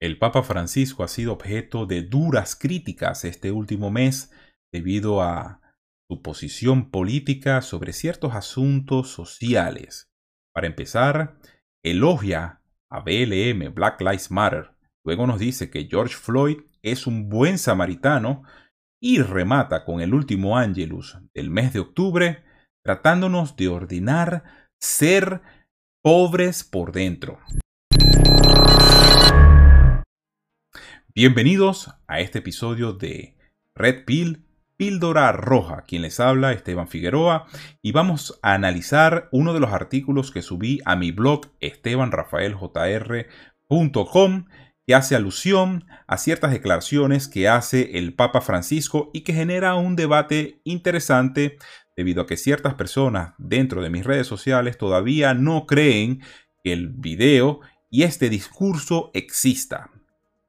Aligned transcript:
El 0.00 0.18
Papa 0.18 0.44
Francisco 0.44 1.02
ha 1.02 1.08
sido 1.08 1.32
objeto 1.32 1.84
de 1.84 2.02
duras 2.02 2.54
críticas 2.54 3.24
este 3.24 3.50
último 3.50 3.90
mes 3.90 4.32
debido 4.72 5.22
a 5.22 5.60
su 6.08 6.22
posición 6.22 6.90
política 6.90 7.62
sobre 7.62 7.92
ciertos 7.92 8.34
asuntos 8.34 9.08
sociales. 9.10 10.08
Para 10.54 10.68
empezar, 10.68 11.38
elogia 11.82 12.62
a 12.88 13.00
BLM, 13.00 13.74
Black 13.74 14.00
Lives 14.00 14.30
Matter. 14.30 14.70
Luego 15.04 15.26
nos 15.26 15.40
dice 15.40 15.68
que 15.68 15.88
George 15.90 16.14
Floyd 16.14 16.58
es 16.82 17.08
un 17.08 17.28
buen 17.28 17.58
samaritano 17.58 18.44
y 19.00 19.20
remata 19.20 19.84
con 19.84 20.00
el 20.00 20.14
último 20.14 20.56
Angelus 20.56 21.18
del 21.34 21.50
mes 21.50 21.72
de 21.72 21.80
octubre, 21.80 22.44
tratándonos 22.84 23.56
de 23.56 23.68
ordenar 23.68 24.44
ser 24.78 25.42
pobres 26.02 26.62
por 26.62 26.92
dentro. 26.92 27.40
Bienvenidos 31.20 31.90
a 32.06 32.20
este 32.20 32.38
episodio 32.38 32.92
de 32.92 33.34
Red 33.74 34.04
Pill, 34.04 34.44
Píldora 34.76 35.32
Roja, 35.32 35.82
quien 35.82 36.02
les 36.02 36.20
habla 36.20 36.52
Esteban 36.52 36.86
Figueroa, 36.86 37.48
y 37.82 37.90
vamos 37.90 38.38
a 38.40 38.54
analizar 38.54 39.28
uno 39.32 39.52
de 39.52 39.58
los 39.58 39.72
artículos 39.72 40.30
que 40.30 40.42
subí 40.42 40.80
a 40.84 40.94
mi 40.94 41.10
blog 41.10 41.46
estebanrafaeljr.com 41.58 44.44
que 44.86 44.94
hace 44.94 45.16
alusión 45.16 45.86
a 46.06 46.18
ciertas 46.18 46.52
declaraciones 46.52 47.26
que 47.26 47.48
hace 47.48 47.98
el 47.98 48.14
Papa 48.14 48.40
Francisco 48.40 49.10
y 49.12 49.22
que 49.22 49.32
genera 49.32 49.74
un 49.74 49.96
debate 49.96 50.60
interesante 50.62 51.58
debido 51.96 52.22
a 52.22 52.28
que 52.28 52.36
ciertas 52.36 52.74
personas 52.74 53.34
dentro 53.38 53.82
de 53.82 53.90
mis 53.90 54.06
redes 54.06 54.28
sociales 54.28 54.78
todavía 54.78 55.34
no 55.34 55.66
creen 55.66 56.22
que 56.62 56.72
el 56.72 56.90
video 56.90 57.58
y 57.90 58.04
este 58.04 58.30
discurso 58.30 59.10
exista 59.14 59.90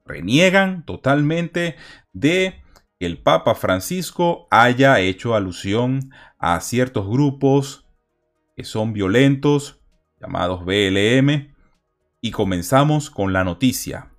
reniegan 0.09 0.83
totalmente 0.85 1.77
de 2.11 2.61
que 2.99 3.05
el 3.05 3.21
Papa 3.21 3.55
Francisco 3.55 4.47
haya 4.51 4.99
hecho 4.99 5.35
alusión 5.35 6.11
a 6.37 6.59
ciertos 6.59 7.07
grupos 7.07 7.85
que 8.57 8.65
son 8.65 8.91
violentos, 8.91 9.79
llamados 10.19 10.65
BLM, 10.65 11.55
y 12.19 12.31
comenzamos 12.31 13.09
con 13.09 13.31
la 13.31 13.45
noticia 13.45 14.11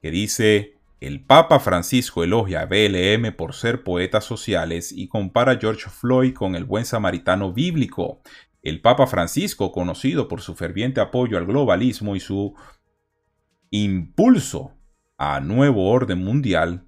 que 0.00 0.12
dice 0.12 0.76
el 1.00 1.24
Papa 1.24 1.58
Francisco 1.58 2.22
elogia 2.22 2.62
a 2.62 2.66
BLM 2.66 3.34
por 3.36 3.54
ser 3.54 3.82
poetas 3.82 4.24
sociales 4.24 4.92
y 4.92 5.08
compara 5.08 5.52
a 5.52 5.58
George 5.58 5.90
Floyd 5.90 6.32
con 6.32 6.54
el 6.54 6.64
buen 6.64 6.84
samaritano 6.84 7.52
bíblico. 7.52 8.22
El 8.62 8.80
Papa 8.80 9.06
Francisco, 9.06 9.72
conocido 9.72 10.28
por 10.28 10.40
su 10.40 10.54
ferviente 10.54 11.00
apoyo 11.00 11.38
al 11.38 11.46
globalismo 11.46 12.16
y 12.16 12.20
su 12.20 12.54
impulso 13.70 14.75
a 15.18 15.40
nuevo 15.40 15.90
orden 15.90 16.18
mundial, 16.18 16.84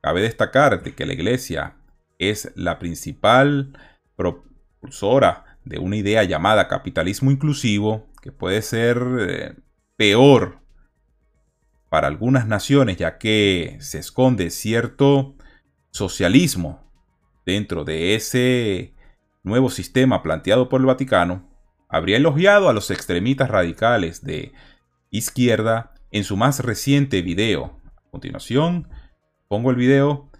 cabe 0.00 0.22
destacar 0.22 0.82
de 0.82 0.94
que 0.94 1.06
la 1.06 1.12
Iglesia 1.12 1.76
es 2.18 2.52
la 2.54 2.78
principal 2.78 3.78
propulsora 4.16 5.58
de 5.64 5.78
una 5.78 5.96
idea 5.96 6.24
llamada 6.24 6.68
capitalismo 6.68 7.30
inclusivo, 7.30 8.08
que 8.20 8.32
puede 8.32 8.62
ser 8.62 9.02
eh, 9.20 9.54
peor 9.96 10.60
para 11.88 12.08
algunas 12.08 12.46
naciones, 12.46 12.96
ya 12.96 13.18
que 13.18 13.76
se 13.80 13.98
esconde 13.98 14.50
cierto 14.50 15.36
socialismo 15.90 16.90
dentro 17.44 17.84
de 17.84 18.14
ese 18.14 18.94
nuevo 19.42 19.70
sistema 19.70 20.22
planteado 20.22 20.68
por 20.68 20.80
el 20.80 20.86
Vaticano, 20.86 21.50
habría 21.88 22.16
elogiado 22.16 22.68
a 22.68 22.72
los 22.72 22.90
extremistas 22.90 23.50
radicales 23.50 24.24
de 24.24 24.52
izquierda 25.10 25.91
en 26.12 26.24
su 26.24 26.36
más 26.36 26.60
reciente 26.60 27.22
video. 27.22 27.80
A 27.96 28.10
continuación, 28.10 28.88
pongo 29.48 29.70
el 29.70 29.76
video 29.76 30.30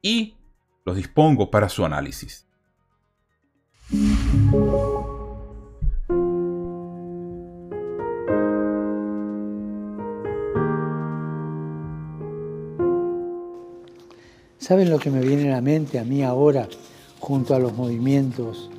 y 0.00 0.36
los 0.84 0.96
dispongo 0.96 1.50
para 1.50 1.68
su 1.68 1.84
análisis. 1.84 2.46
¿Saben 14.58 14.88
lo 14.88 14.98
que 14.98 15.10
me 15.10 15.20
viene 15.20 15.50
a 15.50 15.56
la 15.56 15.60
mente 15.60 15.98
a 15.98 16.04
mí 16.04 16.22
ahora, 16.22 16.68
junto 17.18 17.54
a 17.54 17.58
los 17.58 17.74
movimientos 17.74 18.70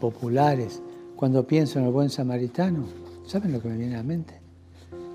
populares, 0.00 0.82
cuando 1.16 1.46
pienso 1.46 1.78
en 1.78 1.86
el 1.86 1.92
buen 1.92 2.10
samaritano? 2.10 2.86
¿Saben 3.26 3.52
lo 3.52 3.60
que 3.60 3.68
me 3.68 3.76
viene 3.76 3.94
a 3.94 3.98
la 3.98 4.04
mente? 4.04 4.41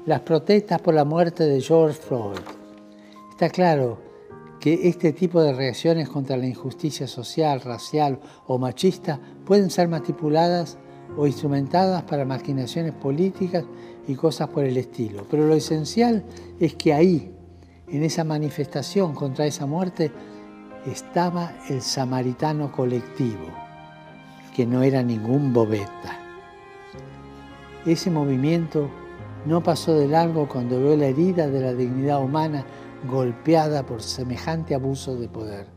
Las 0.08 0.22
protestas 0.22 0.80
por 0.80 0.94
la 0.94 1.04
muerte 1.04 1.44
de 1.44 1.60
George 1.60 2.00
Floyd. 2.00 2.40
Está 3.30 3.50
claro 3.50 4.00
que 4.58 4.88
este 4.88 5.12
tipo 5.12 5.42
de 5.44 5.52
reacciones 5.52 6.08
contra 6.08 6.38
la 6.38 6.48
injusticia 6.48 7.08
social, 7.08 7.60
racial 7.60 8.18
o 8.48 8.58
machista 8.58 9.20
pueden 9.46 9.70
ser 9.70 9.90
manipuladas 9.90 10.78
o 11.18 11.28
instrumentadas 11.28 12.04
para 12.04 12.24
maquinaciones 12.24 12.94
políticas 12.94 13.66
y 14.08 14.16
cosas 14.16 14.48
por 14.48 14.64
el 14.64 14.78
estilo. 14.78 15.26
Pero 15.30 15.46
lo 15.46 15.56
esencial 15.56 16.24
es 16.58 16.76
que 16.76 16.94
ahí, 16.94 17.36
en 17.90 18.02
esa 18.04 18.24
manifestación 18.24 19.14
contra 19.14 19.46
esa 19.46 19.66
muerte, 19.66 20.14
estaba 20.86 21.52
el 21.68 21.82
samaritano 21.82 22.72
colectivo, 22.72 23.48
que 24.56 24.66
no 24.66 24.84
era 24.84 25.04
ningún 25.04 25.52
bobeta. 25.52 26.18
Ese 27.86 28.10
movimiento 28.10 28.90
no 29.48 29.64
pasó 29.64 29.94
de 29.94 30.08
largo 30.08 30.48
cuando 30.48 30.78
vio 30.78 30.98
la 30.98 31.08
herida 31.08 31.48
de 31.48 31.62
la 31.62 31.74
dignidad 31.74 32.22
humana 32.22 32.66
golpeada 33.10 33.86
por 33.86 34.02
semejante 34.02 34.76
abuso 34.76 35.16
de 35.16 35.30
poder. 35.30 35.68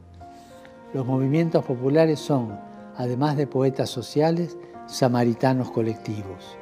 Los 0.93 1.07
movimientos 1.07 1.65
populares 1.65 2.19
son, 2.19 2.59
además 2.97 3.37
de 3.37 3.47
poetas 3.47 3.89
sociales, 3.89 4.59
samaritanos 4.87 5.71
colectivos. 5.71 6.59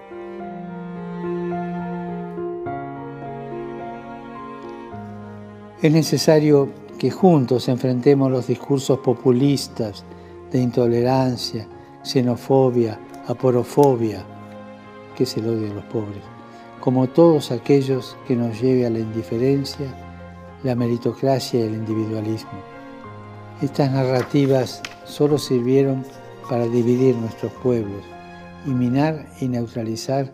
Es 5.80 5.92
necesario 5.92 6.68
que 6.98 7.10
juntos 7.10 7.68
enfrentemos 7.68 8.30
los 8.30 8.48
discursos 8.48 8.98
populistas 8.98 10.04
de 10.50 10.60
intolerancia, 10.60 11.66
xenofobia, 12.02 12.98
aporofobia, 13.26 14.26
que 15.16 15.22
es 15.22 15.36
el 15.38 15.48
odio 15.48 15.72
los 15.72 15.84
pobres 15.84 16.37
como 16.88 17.06
todos 17.06 17.50
aquellos 17.50 18.16
que 18.26 18.34
nos 18.34 18.62
lleve 18.62 18.86
a 18.86 18.88
la 18.88 18.98
indiferencia, 18.98 19.94
la 20.62 20.74
meritocracia 20.74 21.60
y 21.60 21.64
el 21.64 21.74
individualismo. 21.74 22.62
Estas 23.60 23.92
narrativas 23.92 24.80
solo 25.04 25.36
sirvieron 25.36 26.02
para 26.48 26.66
dividir 26.66 27.14
nuestros 27.14 27.52
pueblos 27.52 28.02
y 28.64 28.70
minar 28.70 29.26
y 29.38 29.48
neutralizar 29.48 30.32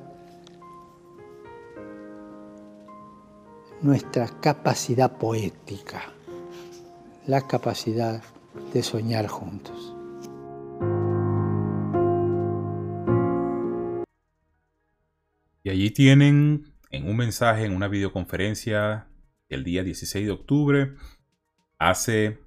nuestra 3.83 4.29
capacidad 4.41 5.11
poética, 5.11 6.03
la 7.27 7.49
capacidad 7.49 8.23
de 8.73 8.83
soñar 8.85 9.27
juntos. 9.27 9.74
Y 15.65 15.71
allí 15.71 15.91
tienen 15.91 16.75
en 16.91 17.09
un 17.09 17.17
mensaje, 17.17 17.65
en 17.65 17.75
una 17.75 17.89
videoconferencia 17.89 19.09
el 19.49 19.65
día 19.65 19.83
16 19.83 20.27
de 20.27 20.31
octubre, 20.31 20.95
hace 21.79 22.39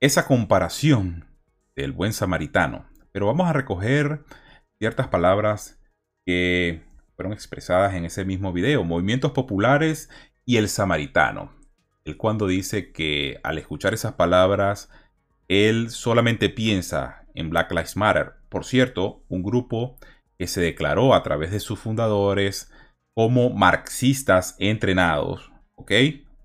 esa 0.00 0.26
comparación 0.26 1.26
del 1.74 1.92
buen 1.92 2.14
samaritano. 2.14 2.86
Pero 3.12 3.26
vamos 3.26 3.48
a 3.48 3.52
recoger 3.52 4.24
ciertas 4.78 5.08
palabras 5.08 5.78
que 6.24 6.82
fueron 7.16 7.34
expresadas 7.34 7.92
en 7.94 8.06
ese 8.06 8.24
mismo 8.24 8.54
video, 8.54 8.82
movimientos 8.82 9.32
populares 9.32 10.08
y 10.46 10.56
el 10.56 10.70
samaritano. 10.70 11.52
Él 12.06 12.16
cuando 12.16 12.46
dice 12.46 12.92
que 12.92 13.40
al 13.42 13.58
escuchar 13.58 13.92
esas 13.92 14.14
palabras, 14.14 14.88
él 15.48 15.90
solamente 15.90 16.48
piensa 16.48 17.26
en 17.34 17.50
Black 17.50 17.72
Lives 17.72 17.94
Matter. 17.94 18.36
Por 18.48 18.64
cierto, 18.64 19.22
un 19.28 19.42
grupo 19.42 19.98
que 20.38 20.46
se 20.46 20.60
declaró 20.60 21.14
a 21.14 21.22
través 21.22 21.50
de 21.50 21.60
sus 21.60 21.78
fundadores 21.78 22.70
como 23.14 23.50
marxistas 23.50 24.56
entrenados. 24.58 25.50
¿Ok? 25.74 25.92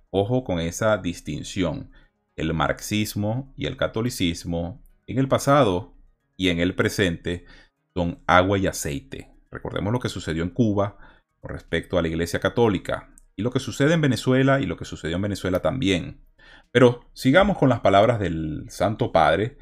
Ojo 0.09 0.43
con 0.43 0.59
esa 0.59 0.97
distinción. 0.97 1.91
El 2.35 2.53
marxismo 2.53 3.53
y 3.57 3.65
el 3.65 3.77
catolicismo 3.77 4.81
en 5.07 5.19
el 5.19 5.27
pasado 5.27 5.93
y 6.37 6.49
en 6.49 6.59
el 6.59 6.75
presente 6.75 7.45
son 7.93 8.19
agua 8.25 8.57
y 8.57 8.67
aceite. 8.67 9.29
Recordemos 9.51 9.91
lo 9.91 9.99
que 9.99 10.09
sucedió 10.09 10.43
en 10.43 10.49
Cuba 10.49 10.97
con 11.41 11.51
respecto 11.51 11.97
a 11.97 12.01
la 12.01 12.07
Iglesia 12.07 12.39
Católica 12.39 13.13
y 13.35 13.41
lo 13.41 13.51
que 13.51 13.59
sucede 13.59 13.93
en 13.93 14.01
Venezuela 14.01 14.61
y 14.61 14.65
lo 14.65 14.77
que 14.77 14.85
sucedió 14.85 15.17
en 15.17 15.23
Venezuela 15.23 15.61
también. 15.61 16.21
Pero 16.71 17.05
sigamos 17.13 17.57
con 17.57 17.69
las 17.69 17.81
palabras 17.81 18.19
del 18.19 18.65
Santo 18.69 19.11
Padre 19.11 19.57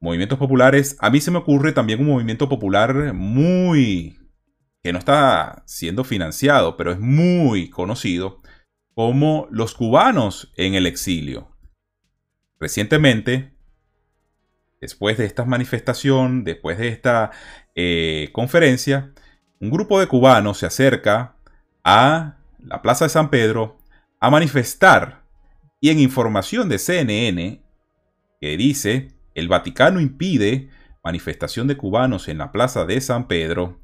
movimientos 0.00 0.38
populares, 0.38 0.96
a 1.00 1.10
mí 1.10 1.20
se 1.20 1.30
me 1.30 1.38
ocurre 1.38 1.72
también 1.72 2.00
un 2.00 2.06
movimiento 2.06 2.48
popular 2.48 3.14
muy 3.14 4.18
que 4.82 4.92
no 4.92 5.00
está 5.00 5.64
siendo 5.66 6.04
financiado, 6.04 6.76
pero 6.76 6.92
es 6.92 7.00
muy 7.00 7.70
conocido, 7.70 8.40
como 8.94 9.48
los 9.50 9.74
cubanos 9.74 10.52
en 10.56 10.74
el 10.74 10.86
exilio. 10.86 11.50
Recientemente, 12.60 13.52
después 14.80 15.18
de 15.18 15.24
esta 15.24 15.44
manifestación, 15.44 16.44
después 16.44 16.78
de 16.78 16.86
esta 16.86 17.32
eh, 17.74 18.30
conferencia, 18.32 19.12
un 19.60 19.70
grupo 19.70 19.98
de 19.98 20.06
cubanos 20.06 20.58
se 20.58 20.66
acerca 20.66 21.36
a 21.82 22.38
la 22.60 22.80
Plaza 22.80 23.06
de 23.06 23.10
San 23.10 23.28
Pedro 23.28 23.78
a 24.20 24.30
manifestar 24.30 25.24
y 25.80 25.90
en 25.90 25.98
información 25.98 26.68
de 26.68 26.78
CNN 26.78 27.60
que 28.40 28.56
dice 28.56 29.15
el 29.36 29.48
Vaticano 29.48 30.00
impide 30.00 30.70
manifestación 31.04 31.68
de 31.68 31.76
cubanos 31.76 32.26
en 32.28 32.38
la 32.38 32.50
Plaza 32.50 32.86
de 32.86 33.00
San 33.02 33.28
Pedro, 33.28 33.80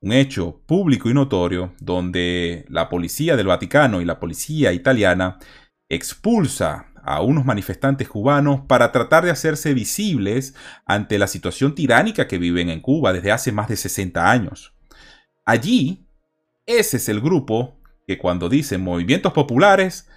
un 0.00 0.12
hecho 0.12 0.62
público 0.66 1.10
y 1.10 1.14
notorio 1.14 1.74
donde 1.80 2.64
la 2.68 2.88
policía 2.88 3.36
del 3.36 3.48
Vaticano 3.48 4.00
y 4.00 4.04
la 4.04 4.20
policía 4.20 4.72
italiana 4.72 5.38
expulsa 5.88 6.86
a 7.02 7.22
unos 7.22 7.44
manifestantes 7.44 8.08
cubanos 8.08 8.60
para 8.68 8.92
tratar 8.92 9.24
de 9.24 9.32
hacerse 9.32 9.74
visibles 9.74 10.54
ante 10.86 11.18
la 11.18 11.26
situación 11.26 11.74
tiránica 11.74 12.28
que 12.28 12.38
viven 12.38 12.70
en 12.70 12.80
Cuba 12.80 13.12
desde 13.12 13.32
hace 13.32 13.50
más 13.50 13.68
de 13.68 13.76
60 13.76 14.30
años. 14.30 14.74
Allí, 15.44 16.06
ese 16.66 16.98
es 16.98 17.08
el 17.08 17.20
grupo 17.20 17.80
que 18.06 18.16
cuando 18.16 18.48
dicen 18.48 18.80
movimientos 18.80 19.32
populares, 19.32 20.08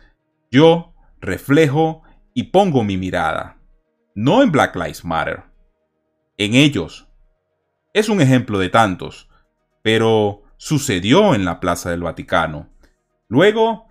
yo 0.52 0.94
reflejo 1.20 2.04
y 2.36 2.44
pongo 2.44 2.84
mi 2.84 2.96
mirada. 2.96 3.58
No 4.18 4.42
en 4.42 4.50
Black 4.50 4.78
Lives 4.78 5.04
Matter. 5.04 5.44
En 6.38 6.54
ellos. 6.54 7.10
Es 7.94 8.08
un 8.08 8.22
ejemplo 8.22 8.58
de 8.60 8.70
tantos, 8.70 9.30
pero 9.84 10.44
sucedió 10.56 11.36
en 11.36 11.44
la 11.44 11.60
Plaza 11.60 11.92
del 11.92 12.04
Vaticano. 12.04 12.70
Luego, 13.28 13.90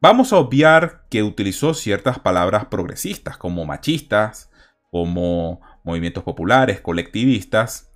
vamos 0.00 0.32
a 0.32 0.36
obviar 0.36 1.08
que 1.10 1.24
utilizó 1.24 1.74
ciertas 1.74 2.20
palabras 2.20 2.66
progresistas 2.66 3.36
como 3.38 3.66
machistas, 3.66 4.52
como 4.92 5.60
movimientos 5.82 6.22
populares, 6.22 6.80
colectivistas. 6.80 7.92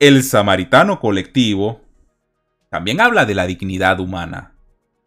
El 0.00 0.24
samaritano 0.24 0.98
colectivo 0.98 1.82
también 2.68 3.00
habla 3.00 3.26
de 3.26 3.36
la 3.36 3.46
dignidad 3.46 4.00
humana. 4.00 4.56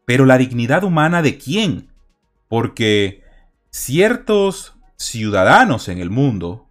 Pero 0.06 0.26
la 0.26 0.38
dignidad 0.38 0.86
humana 0.86 1.22
de 1.22 1.38
quién? 1.38 1.92
Porque 2.48 3.22
ciertos 3.70 4.77
ciudadanos 4.98 5.88
en 5.90 6.00
el 6.00 6.10
mundo 6.10 6.70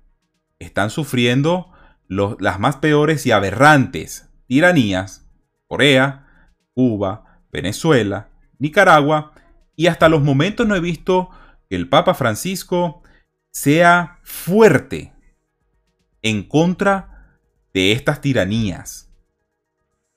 están 0.58 0.90
sufriendo 0.90 1.72
las 2.08 2.58
más 2.60 2.76
peores 2.76 3.26
y 3.26 3.30
aberrantes 3.30 4.28
tiranías, 4.46 5.28
Corea, 5.66 6.52
Cuba, 6.74 7.42
Venezuela, 7.50 8.28
Nicaragua, 8.58 9.32
y 9.74 9.88
hasta 9.88 10.08
los 10.08 10.22
momentos 10.22 10.66
no 10.66 10.74
he 10.74 10.80
visto 10.80 11.30
que 11.68 11.76
el 11.76 11.88
Papa 11.88 12.14
Francisco 12.14 13.02
sea 13.50 14.20
fuerte 14.22 15.12
en 16.22 16.42
contra 16.42 17.40
de 17.74 17.92
estas 17.92 18.20
tiranías. 18.20 19.10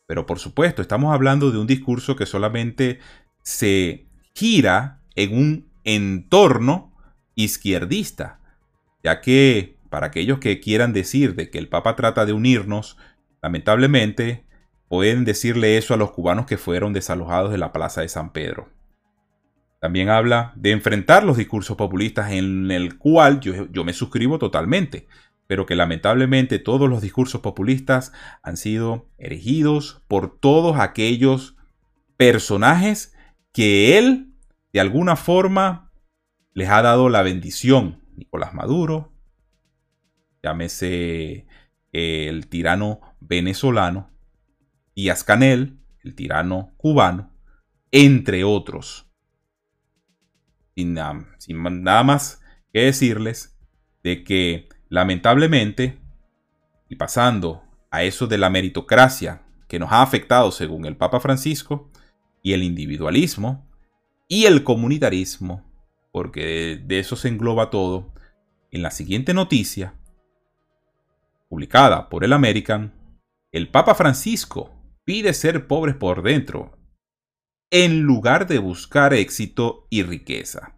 Pero 0.06 0.26
por 0.26 0.40
supuesto, 0.40 0.82
estamos 0.82 1.14
hablando 1.14 1.52
de 1.52 1.58
un 1.58 1.68
discurso 1.68 2.16
que 2.16 2.26
solamente 2.26 3.00
se 3.44 4.08
gira 4.34 5.02
en 5.16 5.38
un 5.38 5.72
entorno 5.84 6.90
izquierdista, 7.44 8.40
ya 9.04 9.22
que 9.22 9.78
para 9.90 10.08
aquellos 10.08 10.40
que 10.40 10.60
quieran 10.60 10.94
decir 10.94 11.36
de 11.36 11.50
que 11.50 11.58
el 11.58 11.68
Papa 11.68 11.96
trata 11.96 12.26
de 12.26 12.34
unirnos, 12.34 12.98
lamentablemente 13.42 14.46
pueden 14.88 15.26
decirle 15.26 15.78
eso 15.78 15.94
a 15.94 15.98
los 15.98 16.12
cubanos 16.12 16.46
que 16.46 16.58
fueron 16.58 16.94
desalojados 16.94 17.52
de 17.52 17.58
la 17.58 17.72
Plaza 17.72 18.02
de 18.02 18.10
San 18.10 18.32
Pedro. 18.32 18.70
También 19.82 20.10
habla 20.10 20.52
de 20.56 20.72
enfrentar 20.72 21.24
los 21.24 21.38
discursos 21.38 21.78
populistas 21.78 22.32
en 22.32 22.70
el 22.70 22.98
cual 22.98 23.40
yo, 23.40 23.68
yo 23.72 23.84
me 23.84 23.94
suscribo 23.94 24.38
totalmente 24.38 25.08
pero 25.50 25.66
que 25.66 25.76
lamentablemente 25.76 26.60
todos 26.60 26.88
los 26.88 27.02
discursos 27.02 27.42
populistas 27.42 28.14
han 28.44 28.56
sido 28.56 29.10
erigidos 29.18 30.04
por 30.08 30.40
todos 30.40 30.78
aquellos 30.78 31.58
personajes 32.18 33.16
que 33.52 33.98
él 33.98 34.32
de 34.74 34.80
alguna 34.80 35.16
forma 35.16 35.89
les 36.60 36.70
ha 36.70 36.82
dado 36.82 37.10
la 37.10 37.24
bendición. 37.24 38.04
Nicolás 38.16 38.54
Maduro, 38.54 39.12
llámese 40.44 41.48
el 41.92 42.48
tirano 42.48 43.02
venezolano, 43.20 44.12
y 44.94 45.10
Canel, 45.26 45.80
el 46.04 46.16
tirano 46.16 46.74
cubano, 46.78 47.34
entre 47.92 48.44
otros. 48.44 49.08
Sin, 50.76 50.98
sin 51.38 51.84
nada 51.84 52.04
más 52.04 52.42
que 52.72 52.82
decirles 52.82 53.58
de 54.04 54.24
que 54.24 54.70
Lamentablemente, 54.90 56.00
y 56.90 56.96
pasando 56.96 57.62
a 57.92 58.04
eso 58.04 58.26
de 58.26 58.40
la 58.40 58.50
meritocracia 58.50 59.44
que 59.68 59.78
nos 59.78 59.92
ha 59.92 60.02
afectado 60.02 60.52
según 60.52 60.86
el 60.86 60.98
Papa 60.98 61.20
Francisco, 61.20 61.92
y 62.42 62.54
el 62.54 62.64
individualismo, 62.64 63.70
y 64.28 64.46
el 64.46 64.64
comunitarismo, 64.64 65.69
porque 66.20 66.78
de 66.84 67.00
eso 67.00 67.16
se 67.16 67.30
engloba 67.30 67.70
todo, 67.70 68.12
en 68.72 68.82
la 68.82 68.92
siguiente 68.92 69.34
noticia, 69.34 69.94
publicada 71.48 72.10
por 72.10 72.26
el 72.26 72.34
American, 72.34 72.94
el 73.54 73.70
Papa 73.70 73.96
Francisco 73.96 74.70
pide 75.06 75.34
ser 75.34 75.66
pobres 75.66 75.96
por 75.96 76.22
dentro, 76.22 76.78
en 77.72 78.02
lugar 78.02 78.48
de 78.48 78.58
buscar 78.58 79.14
éxito 79.14 79.88
y 79.90 80.04
riqueza. 80.04 80.76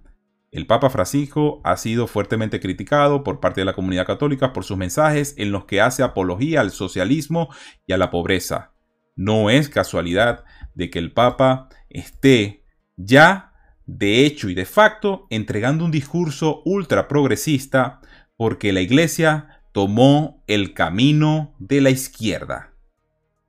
El 0.52 0.68
Papa 0.68 0.92
Francisco 0.92 1.60
ha 1.64 1.76
sido 1.76 2.06
fuertemente 2.06 2.60
criticado 2.60 3.24
por 3.24 3.40
parte 3.40 3.62
de 3.62 3.66
la 3.66 3.74
comunidad 3.74 4.06
católica 4.06 4.54
por 4.54 4.64
sus 4.64 4.78
mensajes 4.78 5.34
en 5.40 5.52
los 5.52 5.66
que 5.66 5.82
hace 5.82 6.04
apología 6.04 6.62
al 6.62 6.70
socialismo 6.70 7.50
y 7.88 7.94
a 7.94 7.98
la 7.98 8.12
pobreza. 8.12 8.76
No 9.16 9.50
es 9.50 9.70
casualidad 9.70 10.44
de 10.76 10.92
que 10.92 11.00
el 11.00 11.12
Papa 11.12 11.68
esté 11.90 12.64
ya 12.96 13.51
de 13.98 14.26
hecho 14.26 14.50
y 14.50 14.54
de 14.54 14.66
facto 14.66 15.28
entregando 15.30 15.84
un 15.84 15.92
discurso 15.92 16.62
ultra 16.64 17.10
progresista 17.10 18.00
porque 18.38 18.72
la 18.72 18.80
Iglesia 18.80 19.62
tomó 19.74 20.44
el 20.48 20.74
camino 20.74 21.54
de 21.60 21.82
la 21.82 21.90
izquierda, 21.90 22.74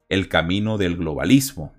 el 0.09 0.29
camino 0.29 0.79
del 0.79 0.97
globalismo. 0.97 1.73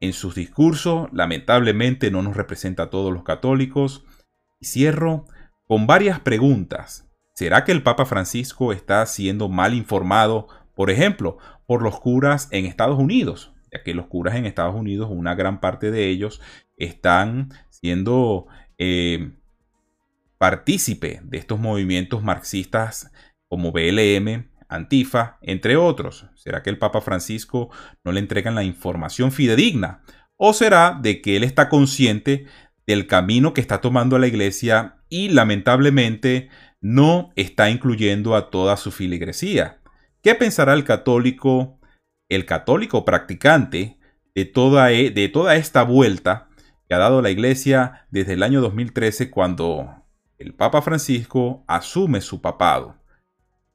En 0.00 0.12
sus 0.12 0.36
discursos, 0.36 1.08
lamentablemente, 1.12 2.12
no 2.12 2.22
nos 2.22 2.36
representa 2.36 2.84
a 2.84 2.90
todos 2.90 3.12
los 3.12 3.24
católicos, 3.24 4.04
y 4.60 4.66
cierro 4.66 5.26
con 5.66 5.88
varias 5.88 6.20
preguntas. 6.20 7.10
¿Será 7.34 7.64
que 7.64 7.72
el 7.72 7.82
Papa 7.82 8.06
Francisco 8.06 8.72
está 8.72 9.04
siendo 9.06 9.48
mal 9.48 9.74
informado, 9.74 10.46
por 10.74 10.90
ejemplo, 10.90 11.38
por 11.66 11.82
los 11.82 11.98
curas 11.98 12.48
en 12.52 12.64
Estados 12.64 12.98
Unidos? 12.98 13.52
Ya 13.72 13.82
que 13.82 13.92
los 13.92 14.06
curas 14.06 14.36
en 14.36 14.46
Estados 14.46 14.76
Unidos, 14.76 15.08
una 15.10 15.34
gran 15.34 15.60
parte 15.60 15.90
de 15.90 16.08
ellos 16.08 16.40
están 16.78 17.50
siendo 17.70 18.46
eh, 18.78 19.32
partícipe 20.38 21.20
de 21.24 21.38
estos 21.38 21.58
movimientos 21.58 22.22
marxistas 22.22 23.10
como 23.48 23.72
BLM, 23.72 24.50
Antifa, 24.68 25.38
entre 25.40 25.76
otros. 25.76 26.26
¿Será 26.34 26.62
que 26.62 26.70
el 26.70 26.78
Papa 26.78 27.00
Francisco 27.00 27.70
no 28.04 28.12
le 28.12 28.20
entregan 28.20 28.54
la 28.54 28.64
información 28.64 29.32
fidedigna? 29.32 30.02
¿O 30.36 30.52
será 30.52 30.98
de 31.00 31.20
que 31.20 31.36
él 31.36 31.44
está 31.44 31.68
consciente 31.68 32.46
del 32.86 33.06
camino 33.06 33.52
que 33.52 33.60
está 33.60 33.82
tomando 33.82 34.18
la 34.18 34.26
iglesia 34.26 34.96
y 35.10 35.28
lamentablemente 35.28 36.48
no 36.80 37.32
está 37.36 37.70
incluyendo 37.70 38.34
a 38.34 38.50
toda 38.50 38.76
su 38.76 38.90
filigresía. 38.90 39.80
¿Qué 40.22 40.34
pensará 40.34 40.74
el 40.74 40.84
católico, 40.84 41.78
el 42.30 42.46
católico 42.46 43.04
practicante 43.04 43.98
de 44.34 44.44
toda, 44.44 44.92
e, 44.92 45.10
de 45.10 45.28
toda 45.28 45.56
esta 45.56 45.82
vuelta 45.82 46.47
que 46.88 46.94
ha 46.94 46.98
dado 46.98 47.22
la 47.22 47.30
iglesia 47.30 48.06
desde 48.10 48.32
el 48.32 48.42
año 48.42 48.60
2013 48.60 49.30
cuando 49.30 50.04
el 50.38 50.54
Papa 50.54 50.82
Francisco 50.82 51.64
asume 51.68 52.20
su 52.20 52.40
papado? 52.40 52.96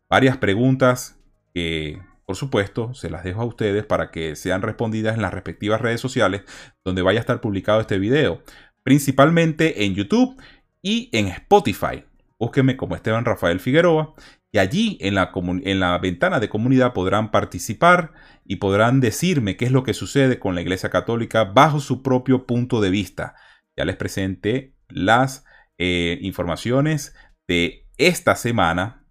Varias 0.10 0.38
preguntas 0.38 1.20
que 1.53 2.01
por 2.25 2.36
supuesto, 2.38 2.93
se 2.93 3.10
las 3.10 3.24
dejo 3.24 3.41
a 3.41 3.46
ustedes 3.46 3.86
para 3.86 4.10
que 4.10 4.36
sean 4.36 4.62
respondidas 4.62 5.15
en 5.15 5.22
las 5.22 5.34
respectivas 5.34 5.82
redes 5.82 6.00
sociales 6.00 6.43
donde 6.84 7.01
vaya 7.01 7.20
a 7.20 7.22
estar 7.22 7.41
publicado 7.41 7.82
este 7.82 8.00
video 8.00 8.41
principalmente 8.84 9.86
en 9.86 9.96
YouTube 9.96 10.41
y 10.82 11.10
en 11.13 11.27
Spotify. 11.27 12.05
Búsquenme 12.39 12.77
como 12.77 12.96
Esteban 12.96 13.25
Rafael 13.25 13.60
Figueroa 13.60 14.13
y 14.53 14.60
allí 14.60 14.98
en 15.01 15.15
la, 15.15 15.31
en 15.36 15.79
la 15.79 15.98
ventana 15.98 16.39
de 16.39 16.48
comunidad 16.48 16.93
podrán 16.93 17.31
participar 17.31 18.13
y 18.45 18.57
podrán 18.57 19.00
decirme 19.00 19.57
qué 19.57 19.65
es 19.65 19.72
lo 19.72 19.81
que 19.81 19.95
sucede 19.95 20.38
con 20.38 20.53
la 20.53 20.62
Iglesia 20.62 20.91
Católica 20.91 21.43
bajo 21.43 21.79
su 21.79 22.03
propio 22.03 22.45
punto 22.45 22.79
de 22.79 22.91
vista. 22.91 23.33
Ya 23.75 23.83
les 23.83 23.95
presenté 23.95 24.75
las 24.89 25.43
eh, 25.79 26.19
informaciones 26.22 27.15
de 27.48 27.88
esta 27.98 28.36
semana 28.36 29.07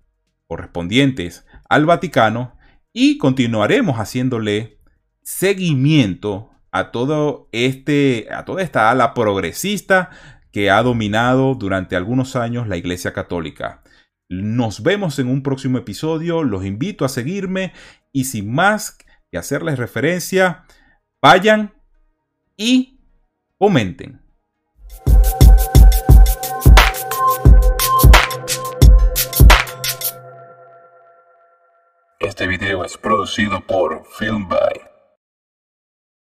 correspondientes 0.47 1.45
al 1.69 1.87
Vaticano 1.87 2.57
y 2.93 3.19
continuaremos 3.19 3.97
haciéndole 3.97 4.79
seguimiento 5.23 6.51
a 6.71 6.93
todo 6.93 7.49
este, 7.51 8.29
a 8.31 8.45
toda 8.45 8.63
esta 8.63 8.91
ala 8.91 9.13
progresista 9.13 10.11
que 10.53 10.71
ha 10.71 10.81
dominado 10.85 11.57
durante 11.57 11.97
algunos 11.97 12.37
años 12.37 12.69
la 12.69 12.77
Iglesia 12.77 13.13
Católica. 13.13 13.82
Nos 14.29 14.83
vemos 14.83 15.19
en 15.19 15.29
un 15.29 15.43
próximo 15.43 15.79
episodio, 15.79 16.43
los 16.43 16.65
invito 16.65 17.05
a 17.05 17.09
seguirme. 17.09 17.73
Y 18.13 18.25
sin 18.25 18.53
más 18.53 18.99
que 19.31 19.39
hacerles 19.39 19.79
referencia, 19.79 20.65
vayan 21.21 21.75
y 22.57 23.01
comenten. 23.59 24.21
Este 32.21 32.47
video 32.47 32.85
es 32.85 32.97
producido 32.97 33.61
por 33.67 34.07
Film 34.19 34.49
by 34.49 34.92